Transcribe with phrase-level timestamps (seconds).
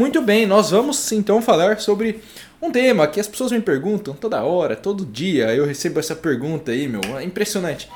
[0.00, 2.22] Muito bem, nós vamos então falar sobre
[2.62, 6.72] um tema que as pessoas me perguntam toda hora, todo dia eu recebo essa pergunta
[6.72, 7.86] aí, meu, é impressionante.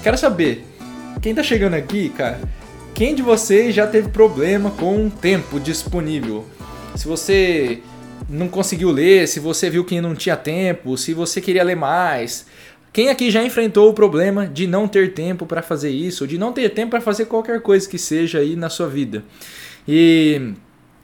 [0.00, 0.64] Quero saber,
[1.20, 2.40] quem tá chegando aqui, cara,
[3.02, 6.46] quem de vocês já teve problema com o tempo disponível?
[6.94, 7.80] Se você
[8.28, 12.46] não conseguiu ler, se você viu que não tinha tempo, se você queria ler mais.
[12.92, 16.52] Quem aqui já enfrentou o problema de não ter tempo para fazer isso, de não
[16.52, 19.24] ter tempo para fazer qualquer coisa que seja aí na sua vida?
[19.88, 20.52] E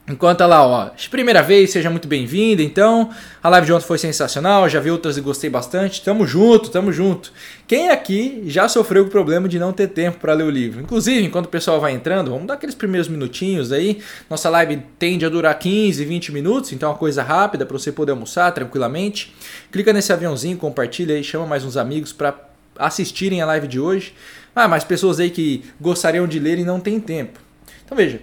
[0.09, 2.63] Enquanto lá, ó, primeira vez, seja muito bem-vindo.
[2.63, 3.11] Então,
[3.43, 6.01] a live de ontem foi sensacional, já vi outras e gostei bastante.
[6.01, 7.31] Tamo junto, tamo junto.
[7.67, 10.81] Quem aqui já sofreu o problema de não ter tempo para ler o livro?
[10.81, 13.99] Inclusive, enquanto o pessoal vai entrando, vamos dar aqueles primeiros minutinhos aí.
[14.27, 17.91] Nossa live tende a durar 15, 20 minutos, então é uma coisa rápida para você
[17.91, 19.35] poder almoçar tranquilamente.
[19.71, 22.33] Clica nesse aviãozinho, compartilha aí, chama mais uns amigos para
[22.79, 24.15] assistirem a live de hoje.
[24.55, 27.39] Ah, mais pessoas aí que gostariam de ler e não tem tempo.
[27.85, 28.19] Então veja,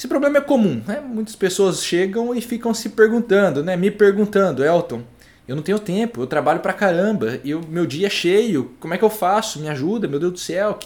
[0.00, 0.98] esse problema é comum, né?
[0.98, 3.76] Muitas pessoas chegam e ficam se perguntando, né?
[3.76, 5.02] Me perguntando, Elton,
[5.46, 8.96] eu não tenho tempo, eu trabalho pra caramba, eu, meu dia é cheio, como é
[8.96, 9.60] que eu faço?
[9.60, 10.78] Me ajuda, meu Deus do céu.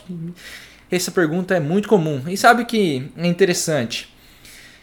[0.90, 2.24] Essa pergunta é muito comum.
[2.26, 4.12] E sabe que é interessante?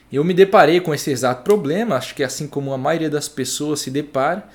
[0.09, 3.81] Eu me deparei com esse exato problema, acho que assim como a maioria das pessoas
[3.81, 4.47] se depara,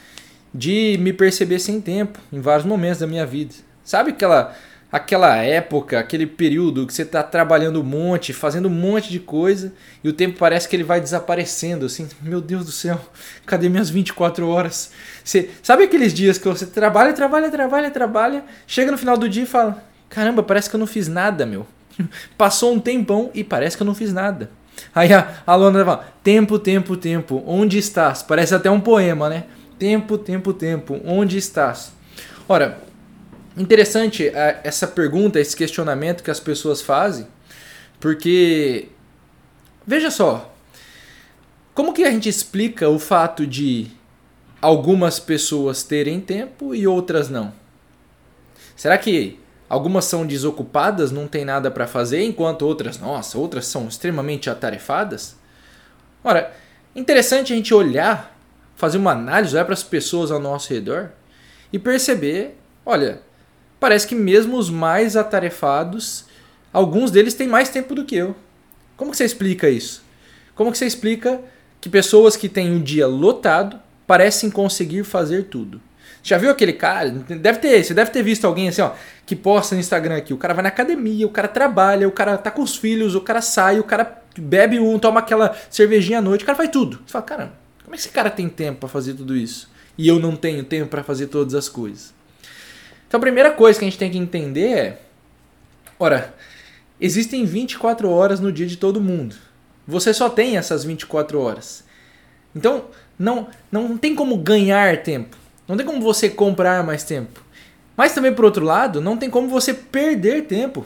[0.55, 3.55] de me perceber sem tempo em vários momentos da minha vida.
[3.85, 4.57] Sabe aquela
[4.91, 9.73] aquela época, aquele período que você está trabalhando um monte, fazendo um monte de coisa
[10.03, 13.01] e o tempo parece que ele vai desaparecendo, assim, meu Deus do céu,
[13.45, 14.93] cadê minhas 24 horas?
[15.25, 19.43] Você, sabe aqueles dias que você trabalha, trabalha, trabalha, trabalha, chega no final do dia
[19.43, 21.67] e fala, caramba, parece que eu não fiz nada, meu.
[22.39, 24.51] Passou um tempão e parece que eu não fiz nada.
[24.95, 28.23] Aí a, a Lona fala, tempo, tempo, tempo, onde estás?
[28.23, 29.45] Parece até um poema, né?
[29.79, 31.93] Tempo, tempo, tempo, onde estás?
[32.49, 32.79] Ora,
[33.57, 37.27] Interessante é, essa pergunta, esse questionamento que as pessoas fazem,
[37.99, 38.89] porque
[39.87, 40.55] veja só,
[41.75, 43.91] como que a gente explica o fato de
[44.61, 47.53] algumas pessoas terem tempo e outras não?
[48.77, 49.41] Será que
[49.71, 55.35] algumas são desocupadas, não tem nada para fazer, enquanto outras, nossa, outras são extremamente atarefadas?
[56.23, 56.55] Ora,
[56.95, 58.39] interessante a gente olhar,
[58.75, 61.11] fazer uma análise, olhar para as pessoas ao nosso redor
[61.73, 63.21] e perceber, olha,
[63.79, 66.25] parece que mesmo os mais atarefados,
[66.73, 68.35] alguns deles têm mais tempo do que eu.
[68.97, 70.03] Como que você explica isso?
[70.55, 71.41] Como que você explica
[71.81, 75.81] que pessoas que têm um dia lotado parecem conseguir fazer tudo?
[76.23, 77.11] Já viu aquele cara?
[77.11, 78.91] Deve ter, você deve ter visto alguém assim, ó,
[79.25, 80.35] que posta no Instagram aqui.
[80.35, 83.21] O cara vai na academia, o cara trabalha, o cara tá com os filhos, o
[83.21, 87.01] cara sai, o cara bebe um, toma aquela cervejinha à noite, o cara faz tudo.
[87.07, 87.53] Você fala, caramba,
[87.85, 89.71] como é que esse cara tem tempo para fazer tudo isso?
[89.97, 92.13] E eu não tenho tempo para fazer todas as coisas.
[93.07, 94.99] Então a primeira coisa que a gente tem que entender é:
[95.99, 96.35] ora,
[97.01, 99.37] existem 24 horas no dia de todo mundo.
[99.87, 101.85] Você só tem essas 24 horas.
[102.55, 102.87] Então
[103.19, 105.37] não, não tem como ganhar tempo.
[105.67, 107.45] Não tem como você comprar mais tempo.
[107.97, 110.85] Mas também, por outro lado, não tem como você perder tempo.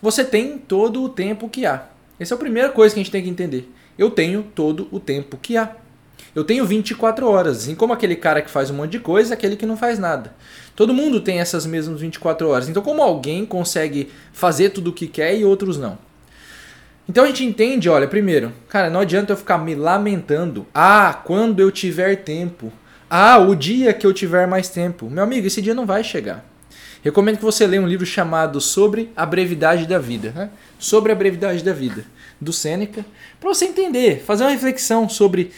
[0.00, 1.86] Você tem todo o tempo que há.
[2.20, 3.72] Essa é a primeira coisa que a gente tem que entender.
[3.96, 5.74] Eu tenho todo o tempo que há.
[6.34, 9.54] Eu tenho 24 horas, assim como aquele cara que faz um monte de coisa, aquele
[9.54, 10.32] que não faz nada.
[10.74, 12.68] Todo mundo tem essas mesmas 24 horas.
[12.68, 15.98] Então, como alguém consegue fazer tudo o que quer e outros não?
[17.08, 20.66] Então a gente entende, olha, primeiro, cara, não adianta eu ficar me lamentando.
[20.72, 22.72] Ah, quando eu tiver tempo.
[23.10, 25.10] Ah, o dia que eu tiver mais tempo.
[25.10, 26.46] Meu amigo, esse dia não vai chegar.
[27.02, 30.32] Recomendo que você leia um livro chamado Sobre a Brevidade da Vida.
[30.34, 30.50] Né?
[30.78, 32.04] Sobre a Brevidade da Vida,
[32.40, 33.04] do Sêneca,
[33.40, 35.50] para você entender, fazer uma reflexão sobre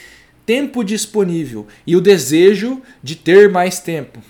[0.46, 4.22] tempo disponível e o desejo de ter mais tempo.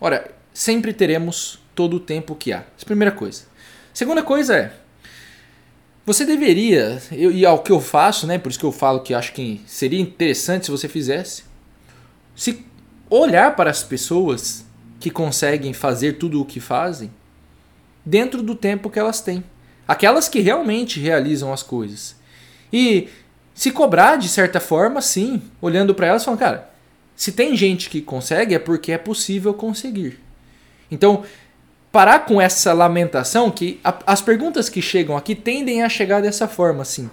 [0.00, 2.58] Ora, sempre teremos todo o tempo que há.
[2.58, 3.42] Essa é a primeira coisa.
[3.92, 4.72] Segunda coisa é,
[6.06, 8.38] você deveria, eu, e é o que eu faço, né?
[8.38, 11.44] Por isso que eu falo que acho que seria interessante se você fizesse,
[12.36, 12.64] se
[13.08, 14.66] olhar para as pessoas
[15.00, 17.10] que conseguem fazer tudo o que fazem
[18.04, 19.42] dentro do tempo que elas têm.
[19.88, 22.16] Aquelas que realmente realizam as coisas.
[22.72, 23.08] E
[23.54, 26.70] se cobrar de certa forma, sim, olhando para elas, falando, cara,
[27.14, 30.18] se tem gente que consegue, é porque é possível conseguir.
[30.90, 31.22] Então,
[31.92, 36.48] parar com essa lamentação que a, as perguntas que chegam aqui tendem a chegar dessa
[36.48, 37.08] forma, assim.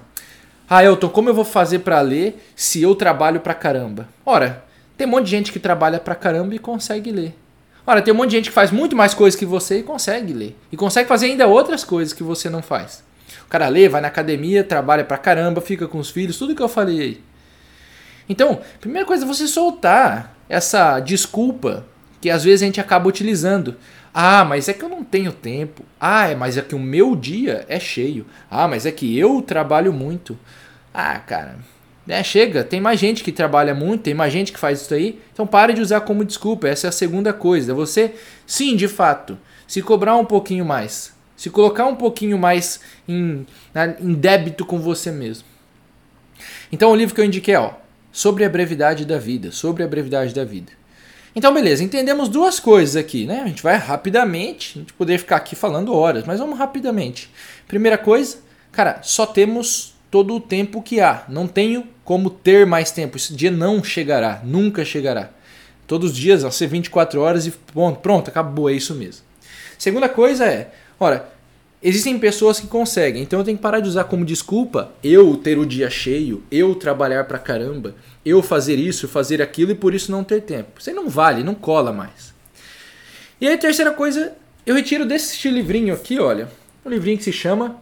[0.67, 4.09] Ah, Elton, como eu vou fazer para ler se eu trabalho pra caramba?
[4.25, 4.63] Ora,
[4.97, 7.35] tem um monte de gente que trabalha pra caramba e consegue ler.
[7.85, 10.33] Ora, tem um monte de gente que faz muito mais coisas que você e consegue
[10.33, 10.57] ler.
[10.71, 13.03] E consegue fazer ainda outras coisas que você não faz.
[13.51, 16.69] Cara lê, vai na academia, trabalha pra caramba, fica com os filhos, tudo que eu
[16.69, 17.24] falei aí.
[18.30, 21.86] Então, primeira coisa é você soltar essa desculpa
[22.21, 23.75] que às vezes a gente acaba utilizando.
[24.13, 25.83] Ah, mas é que eu não tenho tempo.
[26.00, 28.25] Ah, é, mas é que o meu dia é cheio.
[28.50, 30.39] Ah, mas é que eu trabalho muito.
[30.94, 31.57] Ah, cara,
[32.07, 35.19] é, chega, tem mais gente que trabalha muito, tem mais gente que faz isso aí.
[35.33, 36.69] Então pare de usar como desculpa.
[36.69, 37.74] Essa é a segunda coisa.
[37.74, 38.13] Você,
[38.48, 39.38] sim, de fato,
[39.68, 43.47] se cobrar um pouquinho mais, se colocar um pouquinho mais em,
[43.99, 45.43] em débito com você mesmo.
[46.71, 47.71] Então o livro que eu indiquei, ó,
[48.11, 50.71] sobre a brevidade da vida, sobre a brevidade da vida.
[51.35, 53.41] Então, beleza, entendemos duas coisas aqui, né?
[53.43, 57.31] A gente vai rapidamente, a gente poderia ficar aqui falando horas, mas vamos rapidamente.
[57.67, 58.38] Primeira coisa,
[58.71, 61.23] cara, só temos todo o tempo que há.
[61.27, 63.17] Não tenho como ter mais tempo.
[63.17, 65.31] Esse dia não chegará, nunca chegará.
[65.88, 69.25] Todos os dias vão ser 24 horas e pronto, pronto, acabou, é isso mesmo.
[69.79, 71.30] Segunda coisa é, ora,
[71.81, 75.57] existem pessoas que conseguem, então eu tenho que parar de usar como desculpa eu ter
[75.57, 77.95] o dia cheio, eu trabalhar pra caramba,
[78.25, 80.79] eu fazer isso, fazer aquilo e por isso não ter tempo.
[80.79, 82.33] Isso aí não vale, não cola mais.
[83.39, 84.33] E aí, terceira coisa,
[84.65, 86.47] eu retiro desse livrinho aqui, olha,
[86.85, 87.77] um livrinho que se chama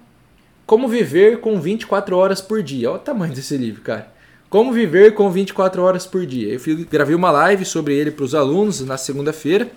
[0.65, 2.89] Como Viver com 24 Horas por Dia.
[2.89, 4.11] Olha o tamanho desse livro, cara.
[4.49, 6.53] Como Viver com 24 Horas por Dia.
[6.53, 9.69] Eu gravei uma live sobre ele para os alunos na segunda-feira,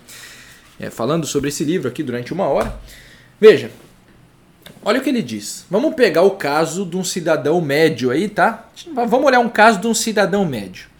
[0.78, 2.78] é, falando sobre esse livro aqui durante uma hora.
[3.40, 3.70] Veja,
[4.84, 5.64] Olha o que ele diz.
[5.70, 8.66] Vamos pegar o caso de um cidadão médio aí, tá?
[8.92, 10.92] Vamos olhar um caso de um cidadão médio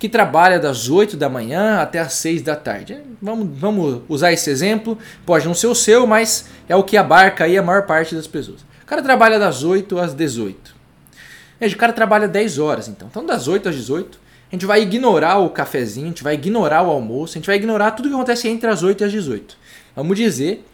[0.00, 2.98] que trabalha das 8 da manhã até as 6 da tarde.
[3.20, 4.96] Vamos, vamos usar esse exemplo.
[5.26, 8.26] Pode não ser o seu, mas é o que abarca aí a maior parte das
[8.26, 8.62] pessoas.
[8.82, 10.74] O cara trabalha das 8 às 18.
[11.60, 13.08] Veja, o cara trabalha 10 horas, então.
[13.10, 14.18] Então, das 8 às 18,
[14.50, 17.56] a gente vai ignorar o cafezinho, a gente vai ignorar o almoço, a gente vai
[17.56, 19.54] ignorar tudo que acontece entre as 8 e as 18.
[19.94, 20.64] Vamos dizer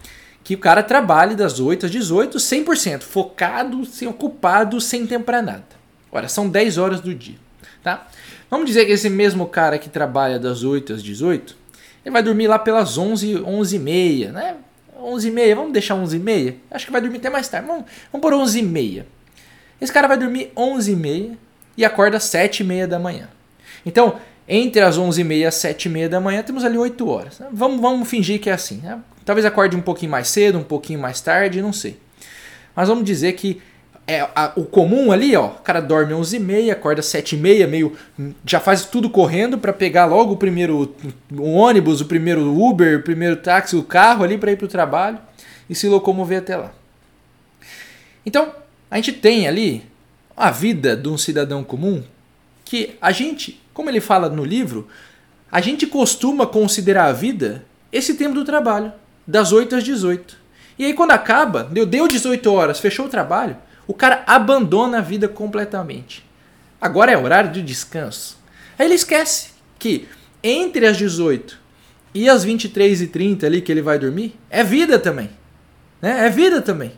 [0.46, 5.43] que o cara trabalhe das 8 às 18, 100%, focado, sem ocupado, sem tempo para
[5.43, 5.64] nada.
[6.12, 7.34] Ora, são 10 horas do dia,
[7.82, 8.06] tá?
[8.48, 11.56] Vamos dizer que esse mesmo cara que trabalha das 8 às 18,
[12.04, 14.54] ele vai dormir lá pelas 11, 11 e meia, né?
[14.96, 16.56] 11 e meia, vamos deixar 11 e meia?
[16.70, 19.06] Acho que vai dormir até mais tarde, vamos, vamos por 11 e meia.
[19.81, 21.38] Esse cara vai dormir 11 e meia
[21.76, 23.28] e acorda às 7 e meia da manhã.
[23.84, 26.78] Então, entre as 11 e meia e as 7 e meia da manhã, temos ali
[26.78, 27.40] 8 horas.
[27.50, 28.76] Vamos, vamos fingir que é assim.
[28.76, 28.96] Né?
[29.26, 31.99] Talvez acorde um pouquinho mais cedo, um pouquinho mais tarde, não sei.
[32.76, 33.61] Mas vamos dizer que
[34.06, 37.38] é a, o comum ali, ó, o cara dorme 11 e meia, acorda 7 e
[37.38, 37.96] meia, meio
[38.44, 40.94] já faz tudo correndo para pegar logo o primeiro
[41.32, 44.69] o ônibus, o primeiro Uber, o primeiro táxi, o carro ali para ir para o
[44.69, 45.19] trabalho
[45.69, 46.73] e se locomover até lá.
[48.25, 48.55] Então,
[48.88, 49.82] a gente tem ali
[50.37, 52.00] a vida de um cidadão comum
[52.64, 54.87] que a gente, como ele fala no livro,
[55.50, 58.93] a gente costuma considerar a vida esse tempo do trabalho
[59.26, 60.37] das 8 às 18.
[60.78, 63.56] E aí quando acaba, deu, deu 18 horas, fechou o trabalho,
[63.87, 66.25] o cara abandona a vida completamente.
[66.81, 68.38] Agora é horário de descanso.
[68.78, 70.08] Aí ele esquece que
[70.43, 71.58] entre as 18
[72.14, 75.31] e as 23 e 30 ali que ele vai dormir, é vida também.
[76.00, 76.26] Né?
[76.26, 76.93] É vida também.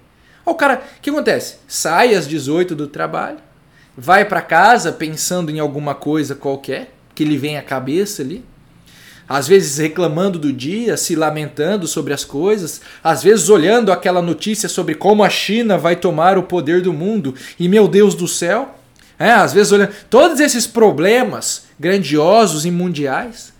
[0.44, 1.58] O cara, o que acontece?
[1.66, 3.38] Sai às 18 do trabalho,
[3.96, 8.44] vai para casa pensando em alguma coisa qualquer que lhe vem à cabeça ali,
[9.28, 14.68] às vezes reclamando do dia, se lamentando sobre as coisas, às vezes olhando aquela notícia
[14.68, 18.74] sobre como a China vai tomar o poder do mundo e meu Deus do céu,
[19.18, 23.52] é, às vezes olhando todos esses problemas grandiosos e mundiais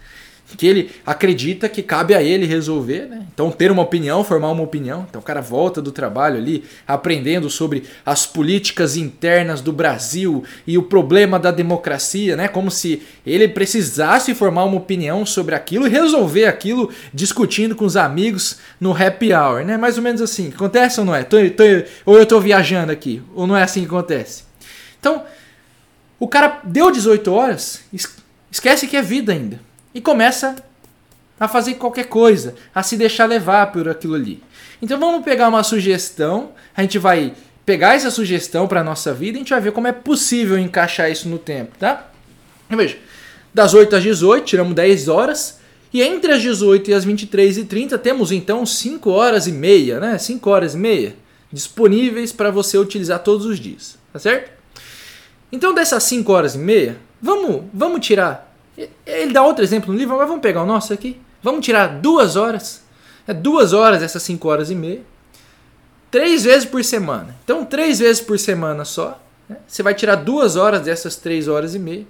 [0.57, 3.27] que ele acredita que cabe a ele resolver, né?
[3.33, 5.07] Então ter uma opinião, formar uma opinião.
[5.09, 10.79] Então o cara volta do trabalho ali aprendendo sobre as políticas internas do Brasil e
[10.79, 12.49] o problema da democracia, né?
[12.49, 17.97] Como se ele precisasse formar uma opinião sobre aquilo e resolver aquilo discutindo com os
[17.97, 19.77] amigos no happy hour, né?
[19.77, 20.49] Mais ou menos assim.
[20.49, 21.25] Acontece ou não é?
[21.25, 21.65] Tô, tô,
[22.07, 23.23] ou eu estou viajando aqui?
[23.35, 24.45] Ou não é assim que acontece?
[24.99, 25.25] Então,
[26.19, 27.81] o cara deu 18 horas,
[28.51, 30.57] esquece que é vida ainda e começa
[31.39, 34.43] a fazer qualquer coisa, a se deixar levar por aquilo ali.
[34.83, 39.37] Então vamos pegar uma sugestão, a gente vai pegar essa sugestão para a nossa vida
[39.37, 42.11] e a gente vai ver como é possível encaixar isso no tempo, tá?
[42.69, 42.97] Veja,
[43.53, 45.59] das 8 às 18, tiramos 10 horas,
[45.93, 49.99] e entre as 18 e as 23 e 30 temos então 5 horas e meia,
[49.99, 50.19] né?
[50.19, 51.15] 5 horas e meia
[51.51, 54.51] disponíveis para você utilizar todos os dias, tá certo?
[55.51, 58.48] Então dessas 5 horas e meia, vamos, vamos tirar
[59.07, 61.21] ele dá outro exemplo no livro, mas vamos pegar o nosso aqui.
[61.43, 62.83] Vamos tirar duas horas.
[63.27, 65.03] É duas horas essas cinco horas e meia.
[66.11, 67.37] Três vezes por semana.
[67.45, 69.21] Então, três vezes por semana só.
[69.49, 69.57] Né?
[69.67, 72.07] Você vai tirar duas horas dessas três horas e meia.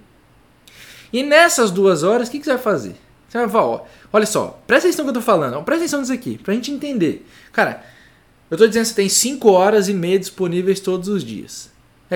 [1.13, 2.97] E nessas duas horas, o que, que você vai fazer?
[3.29, 5.85] Você vai falar, ó, olha só, presta atenção no que eu tô falando, ó, presta
[5.85, 7.27] atenção nisso aqui, pra gente entender.
[7.53, 7.83] Cara,
[8.51, 11.71] Eu estou dizendo que você tem 5 horas e meia disponíveis todos os dias.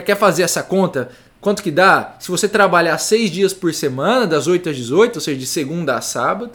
[0.07, 1.11] Quer fazer essa conta?
[1.43, 2.15] Quanto que dá?
[2.21, 5.97] Se você trabalhar 6 dias por semana, das 8 às 18, ou seja, de segunda
[5.97, 6.53] a sábado,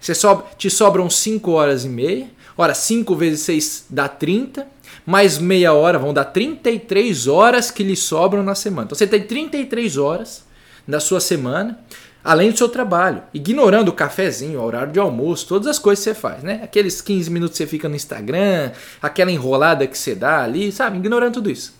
[0.00, 2.28] você sobe, te sobram 5 horas e meia.
[2.56, 4.66] Ora, 5 vezes 6 dá 30,
[5.06, 8.86] mais meia hora vão dar 33 horas que lhe sobram na semana.
[8.86, 10.44] Então você tem 33 horas
[10.86, 11.78] da sua semana
[12.24, 16.10] além do seu trabalho, ignorando o cafezinho, o horário de almoço, todas as coisas que
[16.10, 16.60] você faz, né?
[16.62, 20.98] Aqueles 15 minutos que você fica no Instagram, aquela enrolada que você dá ali, sabe?
[20.98, 21.77] Ignorando tudo isso.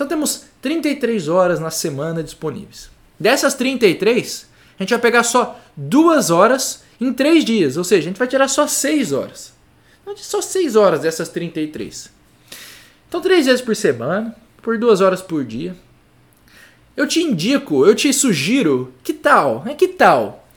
[0.00, 2.88] Então temos 33 horas na semana disponíveis.
[3.18, 4.46] Dessas 33,
[4.78, 8.26] a gente vai pegar só duas horas em três dias, ou seja, a gente vai
[8.26, 9.52] tirar só 6 horas.
[10.00, 12.10] Então, só 6 horas dessas 33.
[13.06, 15.76] Então, três vezes por semana, por duas horas por dia,
[16.96, 19.64] eu te indico, eu te sugiro, que tal?
[19.66, 20.48] É que tal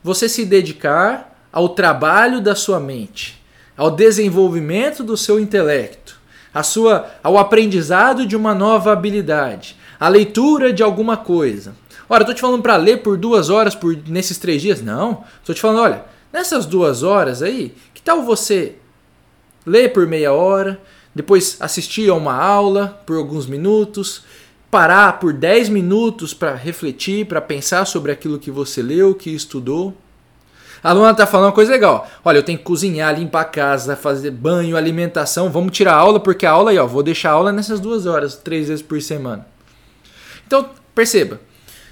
[0.00, 3.42] você se dedicar ao trabalho da sua mente,
[3.76, 6.21] ao desenvolvimento do seu intelecto,
[6.52, 11.74] a sua, ao aprendizado de uma nova habilidade, a leitura de alguma coisa.
[12.08, 14.82] Ora, estou te falando para ler por duas horas por nesses três dias?
[14.82, 15.24] Não.
[15.40, 18.76] Estou te falando, olha, nessas duas horas aí, que tal você
[19.64, 20.80] ler por meia hora,
[21.14, 24.24] depois assistir a uma aula por alguns minutos,
[24.70, 29.94] parar por 10 minutos para refletir, para pensar sobre aquilo que você leu, que estudou.
[30.82, 32.10] A Luna tá falando uma coisa legal.
[32.24, 35.50] Olha, eu tenho que cozinhar, limpar a casa, fazer banho, alimentação.
[35.50, 38.04] Vamos tirar a aula, porque a aula aí, ó, vou deixar a aula nessas duas
[38.04, 39.46] horas, três vezes por semana.
[40.46, 41.40] Então, perceba.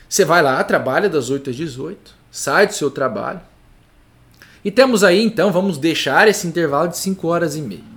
[0.09, 3.41] Você vai lá, trabalha das 8 às 18, sai do seu trabalho.
[4.65, 7.91] E temos aí, então, vamos deixar esse intervalo de 5 horas e meia.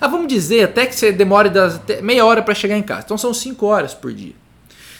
[0.00, 3.02] Ah, vamos dizer até que você demore das, meia hora para chegar em casa.
[3.04, 4.34] Então são 5 horas por dia.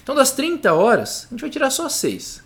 [0.02, 2.43] Então das 30 horas, a gente vai tirar só 6.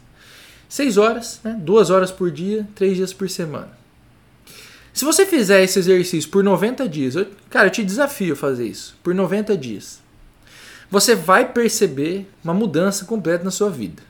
[0.69, 1.57] 6 horas, né?
[1.59, 3.71] 2 horas por dia, 3 dias por semana.
[4.93, 8.67] Se você fizer esse exercício por 90 dias, eu, cara, eu te desafio a fazer
[8.67, 8.97] isso.
[9.03, 10.01] Por 90 dias.
[10.91, 14.03] Você vai perceber uma mudança completa na sua vida.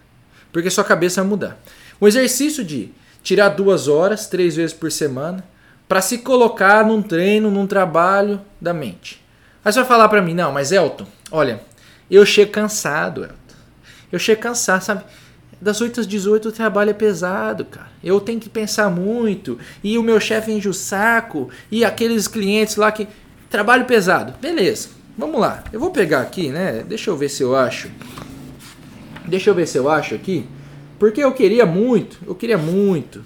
[0.52, 1.60] Porque sua cabeça vai mudar.
[2.00, 2.90] O exercício de
[3.22, 5.44] tirar duas horas, três vezes por semana,
[5.86, 9.22] para se colocar num treino, num trabalho da mente.
[9.64, 11.60] Aí você vai falar para mim, não, mas Elton, olha,
[12.10, 13.36] eu chego cansado, Elton.
[14.10, 15.04] Eu chego cansado, sabe?
[15.60, 17.90] Das 8 às 18 o trabalho é pesado, cara.
[18.02, 19.58] Eu tenho que pensar muito.
[19.82, 21.48] E o meu chefe enche o saco.
[21.70, 23.08] E aqueles clientes lá que.
[23.50, 24.34] Trabalho pesado.
[24.40, 25.64] Beleza, vamos lá.
[25.72, 26.84] Eu vou pegar aqui, né?
[26.86, 27.90] Deixa eu ver se eu acho.
[29.26, 30.46] Deixa eu ver se eu acho aqui.
[30.98, 33.24] Porque eu queria muito, eu queria muito,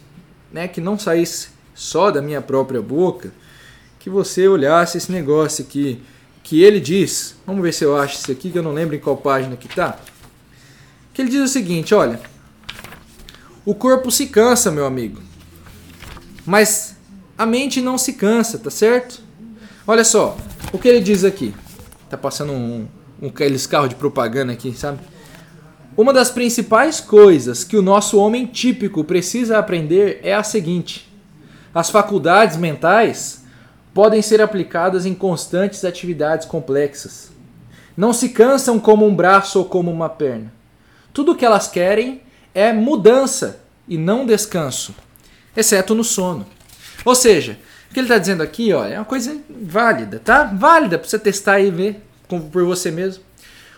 [0.52, 0.68] né?
[0.68, 3.32] Que não saísse só da minha própria boca,
[3.98, 6.02] que você olhasse esse negócio aqui,
[6.42, 8.98] que ele diz, vamos ver se eu acho isso aqui, que eu não lembro em
[8.98, 9.98] qual página que tá,
[11.12, 12.20] que ele diz o seguinte, olha,
[13.64, 15.20] o corpo se cansa, meu amigo,
[16.44, 16.96] mas
[17.36, 19.20] a mente não se cansa, tá certo?
[19.86, 20.36] Olha só,
[20.72, 21.54] o que ele diz aqui,
[22.08, 22.86] tá passando um,
[23.20, 25.00] um aqueles carros de propaganda aqui, sabe?
[25.96, 31.12] Uma das principais coisas que o nosso homem típico precisa aprender é a seguinte:
[31.74, 33.44] as faculdades mentais
[33.92, 37.30] podem ser aplicadas em constantes atividades complexas.
[37.94, 40.50] Não se cansam como um braço ou como uma perna.
[41.12, 42.22] Tudo o que elas querem
[42.54, 44.94] é mudança e não descanso,
[45.56, 46.46] exceto no sono.
[47.04, 47.58] Ou seja,
[47.90, 50.44] o que ele está dizendo aqui ó, é uma coisa válida, tá?
[50.44, 53.22] Válida para você testar e ver por você mesmo.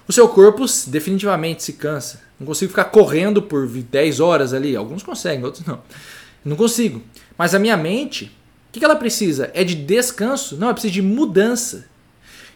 [0.06, 2.22] O seu corpo definitivamente se cansa.
[2.38, 4.76] Não consigo ficar correndo por 10 horas ali.
[4.76, 5.80] Alguns conseguem, outros não.
[6.44, 7.02] Não consigo.
[7.38, 8.26] Mas a minha mente,
[8.68, 9.50] o que ela precisa?
[9.54, 10.56] É de descanso?
[10.56, 11.86] Não, ela precisa de mudança.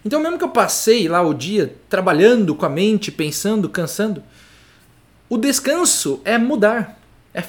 [0.04, 4.22] Então, mesmo que eu passei lá o dia trabalhando com a mente, pensando, cansando,
[5.28, 6.98] o descanso é mudar.
[7.34, 7.44] É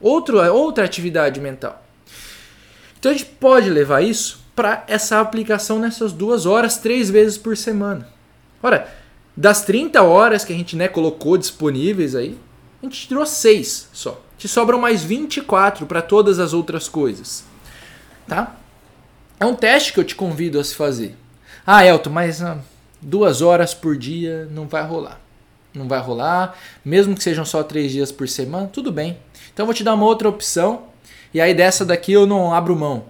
[0.00, 1.84] outro, é outra atividade mental.
[2.98, 7.56] Então, a gente pode levar isso para essa aplicação nessas duas horas, três vezes por
[7.56, 8.08] semana.
[8.62, 8.92] Ora,
[9.36, 12.38] das 30 horas que a gente né, colocou disponíveis aí,
[12.80, 17.44] a gente tirou seis só te sobram mais 24 para todas as outras coisas.
[18.26, 18.56] Tá?
[19.38, 21.16] É um teste que eu te convido a se fazer.
[21.64, 22.58] Ah, Elton, mas ah,
[23.00, 25.20] duas horas por dia não vai rolar.
[25.74, 29.18] Não vai rolar, mesmo que sejam só três dias por semana, tudo bem.
[29.52, 30.84] Então eu vou te dar uma outra opção.
[31.32, 33.04] E aí dessa daqui eu não abro mão.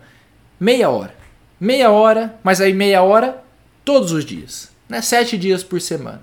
[0.59, 1.14] Meia hora.
[1.59, 3.42] Meia hora, mas aí meia hora
[3.85, 4.71] todos os dias.
[4.88, 5.02] Né?
[5.02, 6.23] Sete dias por semana.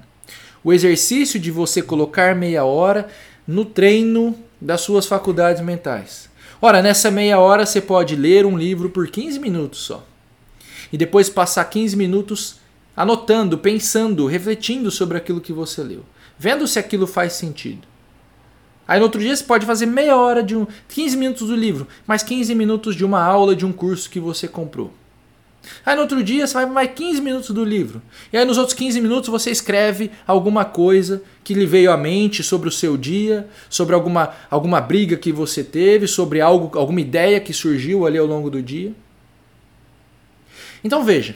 [0.64, 3.08] O exercício de você colocar meia hora
[3.48, 6.30] no treino das suas faculdades mentais.
[6.62, 10.06] Ora, nessa meia hora você pode ler um livro por 15 minutos só.
[10.92, 12.60] E depois passar 15 minutos
[12.96, 16.04] anotando, pensando, refletindo sobre aquilo que você leu,
[16.40, 17.88] vendo se aquilo faz sentido.
[18.88, 21.88] Aí no outro dia você pode fazer meia hora de um 15 minutos do livro,
[22.08, 24.92] mais 15 minutos de uma aula de um curso que você comprou.
[25.86, 28.02] Aí no outro dia você vai mais 15 minutos do livro.
[28.34, 32.42] E aí nos outros 15 minutos você escreve alguma coisa que lhe veio à mente
[32.42, 37.40] sobre o seu dia, sobre alguma, alguma briga que você teve, sobre algo, alguma ideia
[37.40, 38.94] que surgiu ali ao longo do dia.
[40.84, 41.36] Então veja,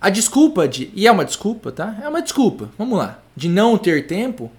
[0.00, 1.98] a desculpa de, e é uma desculpa, tá?
[2.02, 4.50] É uma desculpa, vamos lá, de não ter tempo,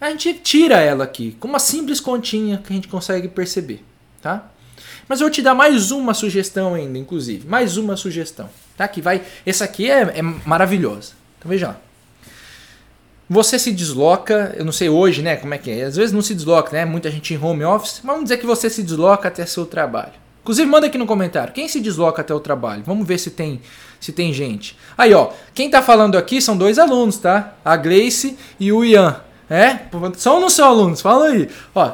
[0.00, 3.84] a gente tira ela aqui com uma simples continha que a gente consegue perceber,
[4.20, 4.50] tá?
[5.08, 7.46] Mas eu vou te dar mais uma sugestão ainda, inclusive.
[7.46, 8.48] Mais uma sugestão.
[8.76, 8.88] Tá?
[8.88, 9.22] Que vai.
[9.44, 11.12] Essa aqui é, é maravilhosa.
[11.38, 11.80] Então veja lá.
[13.28, 15.36] Você se desloca, eu não sei hoje, né?
[15.36, 15.84] Como é que é?
[15.84, 16.84] Às vezes não se desloca, né?
[16.84, 18.00] Muita gente em home office.
[18.02, 20.21] Mas vamos dizer que você se desloca até seu trabalho.
[20.42, 21.52] Inclusive, manda aqui no comentário.
[21.52, 22.82] Quem se desloca até o trabalho?
[22.84, 23.60] Vamos ver se tem,
[24.00, 24.76] se tem gente.
[24.98, 25.30] Aí, ó.
[25.54, 27.54] Quem tá falando aqui são dois alunos, tá?
[27.64, 29.20] A Gleice e o Ian.
[29.48, 29.80] É?
[30.16, 31.00] São ou não são alunos?
[31.00, 31.48] Fala aí.
[31.74, 31.92] Ó,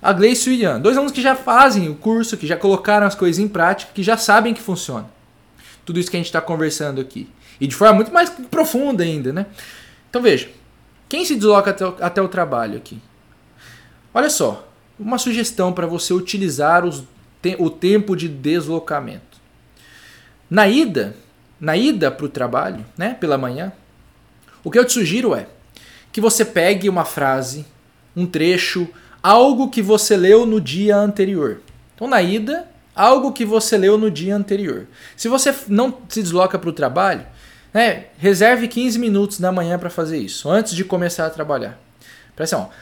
[0.00, 0.80] a Gleice e o Ian.
[0.80, 4.02] Dois alunos que já fazem o curso, que já colocaram as coisas em prática, que
[4.04, 5.06] já sabem que funciona.
[5.84, 7.28] Tudo isso que a gente está conversando aqui.
[7.60, 9.46] E de forma muito mais profunda ainda, né?
[10.08, 10.48] Então veja,
[11.08, 13.00] quem se desloca até o, até o trabalho aqui?
[14.14, 14.66] Olha só,
[14.98, 17.04] uma sugestão para você utilizar os,
[17.58, 19.38] o tempo de deslocamento.
[20.48, 21.14] Na ida,
[21.60, 23.72] na ida para o trabalho, né, pela manhã,
[24.64, 25.46] o que eu te sugiro é
[26.12, 27.64] que você pegue uma frase,
[28.16, 28.88] um trecho,
[29.22, 31.60] algo que você leu no dia anterior.
[31.94, 34.86] Então, na ida, algo que você leu no dia anterior.
[35.16, 37.24] Se você não se desloca para o trabalho,
[37.72, 41.78] né, reserve 15 minutos da manhã para fazer isso, antes de começar a trabalhar.
[42.34, 42.72] Presta atenção.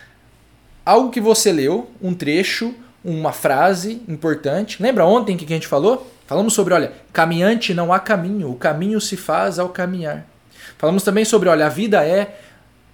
[0.85, 2.75] Algo que você leu, um trecho,
[3.09, 4.83] uma frase importante.
[4.83, 6.11] Lembra ontem que a gente falou?
[6.27, 10.27] Falamos sobre, olha, caminhante não há caminho, o caminho se faz ao caminhar.
[10.77, 12.39] Falamos também sobre, olha, a vida é,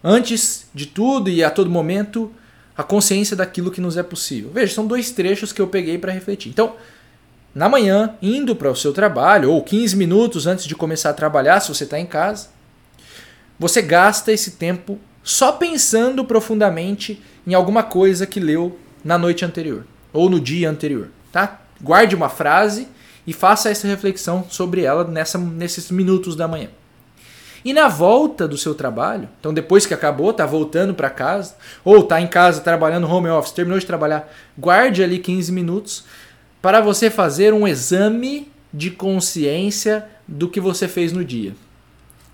[0.03, 2.33] antes de tudo e a todo momento,
[2.77, 4.53] a consciência daquilo que nos é possível.
[4.55, 6.49] Veja, são dois trechos que eu peguei para refletir.
[6.49, 6.77] Então,
[7.53, 11.59] na manhã, indo para o seu trabalho, ou 15 minutos antes de começar a trabalhar,
[11.59, 12.49] se você está em casa,
[13.59, 19.85] você gasta esse tempo só pensando profundamente em alguma coisa que leu na noite anterior
[20.15, 21.61] ou no dia anterior, tá?
[21.83, 22.89] Guarde uma frase
[23.27, 26.69] e faça essa reflexão sobre ela nessa, nesses minutos da manhã.
[27.65, 32.03] E na volta do seu trabalho, então depois que acabou, tá voltando para casa, ou
[32.03, 36.05] tá em casa trabalhando home office, terminou de trabalhar, guarde ali 15 minutos
[36.61, 41.55] para você fazer um exame de consciência do que você fez no dia.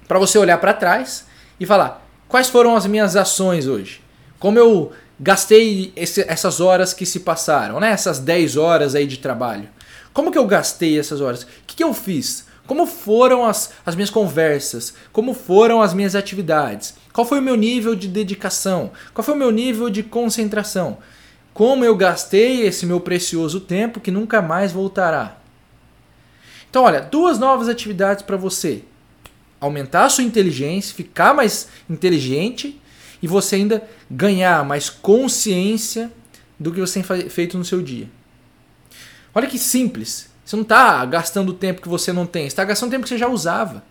[0.08, 1.26] Para você olhar para trás
[1.60, 4.00] e falar: quais foram as minhas ações hoje?
[4.38, 7.90] Como eu gastei esse, essas horas que se passaram, né?
[7.90, 9.68] Essas 10 horas aí de trabalho.
[10.14, 11.42] Como que eu gastei essas horas?
[11.42, 12.46] O que, que eu fiz?
[12.66, 14.94] Como foram as, as minhas conversas?
[15.12, 16.94] Como foram as minhas atividades?
[17.12, 18.92] Qual foi o meu nível de dedicação?
[19.12, 20.98] Qual foi o meu nível de concentração?
[21.52, 25.36] Como eu gastei esse meu precioso tempo que nunca mais voltará?
[26.70, 28.84] Então, olha, duas novas atividades para você.
[29.60, 32.80] Aumentar a sua inteligência, ficar mais inteligente
[33.22, 36.10] e você ainda ganhar mais consciência
[36.58, 38.08] do que você tem feito no seu dia.
[39.34, 40.28] Olha que simples.
[40.44, 43.28] Você não está gastando tempo que você não tem, está gastando tempo que você já
[43.28, 43.84] usava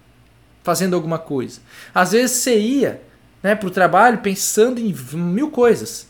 [0.64, 1.62] fazendo alguma coisa.
[1.96, 3.02] Às vezes você ia
[3.42, 6.08] né, para o trabalho pensando em mil coisas.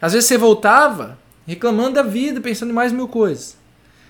[0.00, 3.56] Às vezes você voltava reclamando da vida, pensando em mais mil coisas.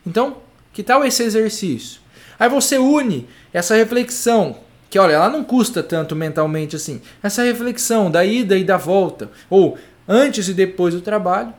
[0.06, 0.38] Então,
[0.72, 2.00] que tal esse exercício?
[2.38, 4.58] Aí você une essa reflexão,
[4.90, 9.30] que olha, ela não custa tanto mentalmente assim, essa reflexão da ida e da volta,
[9.50, 11.52] ou antes e depois do trabalho,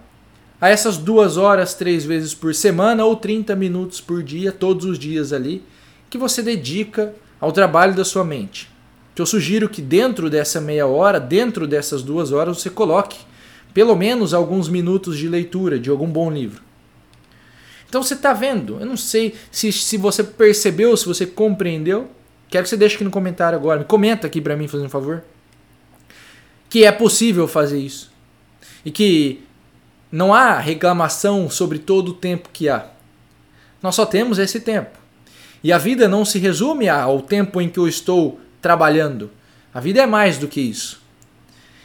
[0.61, 4.99] a essas duas horas, três vezes por semana ou 30 minutos por dia, todos os
[4.99, 5.63] dias ali,
[6.09, 8.69] que você dedica ao trabalho da sua mente.
[9.15, 13.17] Que eu sugiro que dentro dessa meia hora, dentro dessas duas horas, você coloque
[13.73, 16.61] pelo menos alguns minutos de leitura de algum bom livro.
[17.87, 22.09] Então você está vendo, eu não sei se, se você percebeu, se você compreendeu.
[22.49, 23.79] Quero que você deixe aqui no comentário agora.
[23.79, 25.23] Me comenta aqui para mim, fazendo um favor.
[26.69, 28.11] Que é possível fazer isso.
[28.83, 29.43] E que
[30.11, 32.87] não há reclamação sobre todo o tempo que há.
[33.81, 34.97] Nós só temos esse tempo.
[35.63, 39.29] E a vida não se resume ao tempo em que eu estou trabalhando.
[39.73, 41.01] A vida é mais do que isso.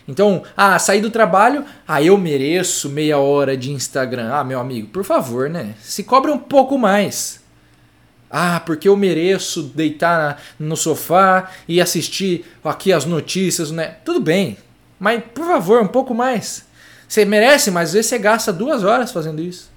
[0.07, 4.31] Então, ah, sair do trabalho, ah, eu mereço meia hora de Instagram.
[4.33, 5.75] Ah, meu amigo, por favor, né?
[5.81, 7.44] Se cobra um pouco mais.
[8.37, 13.99] Ah, porque eu mereço deitar no sofá e assistir aqui as notícias, né?
[14.05, 14.59] Tudo bem,
[14.99, 16.65] mas por favor, um pouco mais.
[17.07, 19.71] Você merece, mas às vezes você gasta duas horas fazendo isso.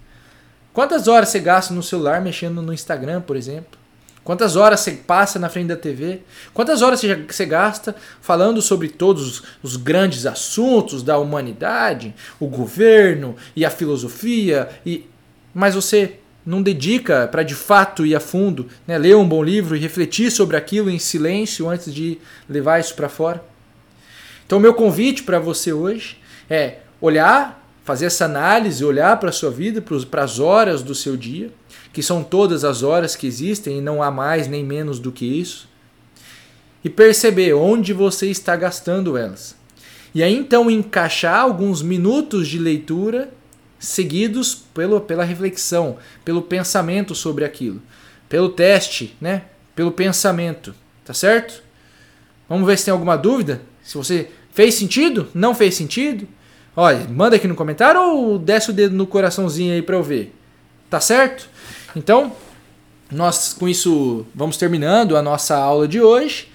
[0.74, 3.78] Quantas horas você gasta no celular mexendo no Instagram, por exemplo?
[4.24, 6.22] Quantas horas você passa na frente da TV?
[6.52, 13.64] Quantas horas você gasta falando sobre todos os grandes assuntos da humanidade, o governo e
[13.64, 14.68] a filosofia?
[14.84, 15.06] E
[15.54, 19.76] mas você não dedica para de fato ir a fundo, né, ler um bom livro
[19.76, 23.44] e refletir sobre aquilo em silêncio antes de levar isso para fora.
[24.46, 26.18] Então, meu convite para você hoje
[26.50, 31.18] é olhar, fazer essa análise, olhar para a sua vida, para as horas do seu
[31.18, 31.52] dia,
[31.92, 35.26] que são todas as horas que existem e não há mais nem menos do que
[35.26, 35.68] isso,
[36.82, 39.54] e perceber onde você está gastando elas.
[40.16, 43.34] E aí então encaixar alguns minutos de leitura
[43.80, 47.82] seguidos pelo, pela reflexão, pelo pensamento sobre aquilo,
[48.28, 49.44] pelo teste, né?
[49.76, 50.74] Pelo pensamento,
[51.06, 51.62] tá certo?
[52.50, 53.62] Vamos ver se tem alguma dúvida.
[53.84, 56.28] Se você fez sentido, não fez sentido,
[56.76, 60.34] olha, manda aqui no comentário ou desce o dedo no coraçãozinho aí para eu ver.
[60.90, 61.50] Tá certo?
[61.96, 62.34] Então,
[63.12, 66.50] nós com isso vamos terminando a nossa aula de hoje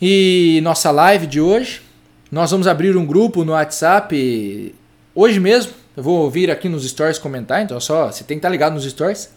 [0.00, 1.82] e nossa live de hoje.
[2.30, 4.74] Nós vamos abrir um grupo no WhatsApp
[5.14, 5.72] hoje mesmo.
[5.96, 8.74] Eu vou vir aqui nos stories comentar, então é só você tem que estar ligado
[8.74, 9.30] nos stories.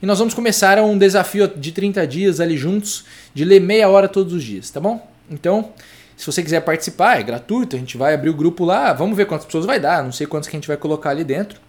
[0.00, 4.06] E nós vamos começar um desafio de 30 dias ali juntos, de ler meia hora
[4.08, 5.04] todos os dias, tá bom?
[5.28, 5.72] Então,
[6.16, 9.26] se você quiser participar, é gratuito, a gente vai abrir o grupo lá, vamos ver
[9.26, 11.60] quantas pessoas vai dar, não sei quantas que a gente vai colocar ali dentro.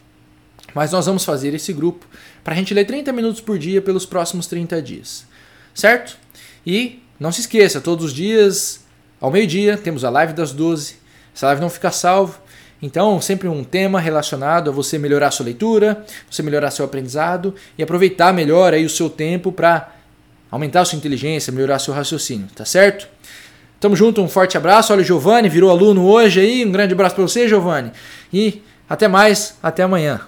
[0.76, 2.06] Mas nós vamos fazer esse grupo
[2.44, 5.26] para a gente ler 30 minutos por dia pelos próximos 30 dias.
[5.74, 6.18] Certo?
[6.65, 8.86] E não se esqueça, todos os dias,
[9.20, 10.98] ao meio-dia, temos a live das 12.
[11.36, 12.39] Essa live não fica salvo.
[12.82, 17.84] Então, sempre um tema relacionado a você melhorar sua leitura, você melhorar seu aprendizado e
[17.84, 19.94] aproveitar melhor aí o seu tempo para
[20.50, 23.08] aumentar a sua inteligência, melhorar seu raciocínio, tá certo?
[23.80, 24.92] Tamo junto, um forte abraço.
[24.92, 26.65] Olha o Giovanni, virou aluno hoje aí.
[26.65, 27.92] Um grande abraço para você, Giovanni.
[28.32, 30.22] E até mais, até amanhã.